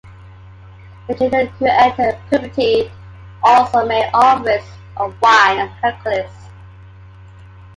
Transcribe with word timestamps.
The 1.07 1.13
children 1.13 1.45
who 1.59 1.67
entered 1.67 2.17
puberty 2.27 2.91
also 3.43 3.85
made 3.85 4.09
offerings 4.15 4.65
of 4.97 5.13
wine 5.21 5.57
to 5.57 5.67
Hercules. 5.79 6.49